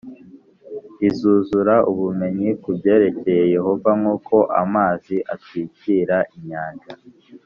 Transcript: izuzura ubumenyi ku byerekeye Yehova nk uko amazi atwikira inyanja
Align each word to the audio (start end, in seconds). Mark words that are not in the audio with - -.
izuzura 1.07 1.75
ubumenyi 1.91 2.49
ku 2.61 2.69
byerekeye 2.77 3.43
Yehova 3.55 3.89
nk 3.99 4.05
uko 4.15 4.35
amazi 4.63 5.15
atwikira 5.33 6.17
inyanja 6.37 6.91